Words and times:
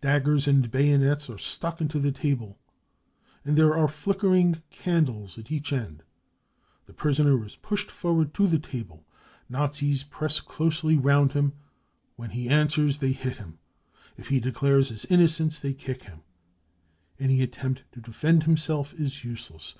Daggers 0.00 0.48
and 0.48 0.70
bayonets 0.70 1.28
are 1.28 1.36
stuck 1.36 1.78
into 1.82 1.98
the 1.98 2.10
table, 2.10 2.58
and 3.44 3.54
there 3.54 3.76
are 3.76 3.86
flickering 3.86 4.62
candles 4.70 5.36
at 5.36 5.52
each 5.52 5.74
end. 5.74 6.02
The 6.86 6.94
prisoner 6.94 7.44
is 7.44 7.56
pushed 7.56 7.90
forward 7.90 8.32
to 8.32 8.46
the 8.46 8.58
table; 8.58 9.04
Nazis 9.46 10.02
press 10.02 10.40
closely 10.40 10.96
round 10.96 11.32
him. 11.34 11.52
When 12.16 12.30
he 12.30 12.48
answers, 12.48 12.96
they 12.96 13.12
hit 13.12 13.36
him; 13.36 13.58
if 14.16 14.28
he 14.28 14.40
declares 14.40 14.88
they 14.88 15.74
kick*him. 15.74 16.22
Any 17.20 17.42
attempt 17.42 17.84
to 17.92 18.00
defend 18.00 18.44
himself 18.44 18.94
is 18.94 19.22
useless. 19.22 19.74